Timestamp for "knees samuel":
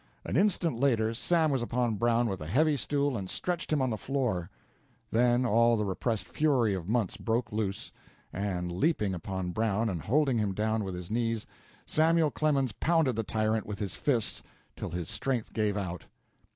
11.11-12.31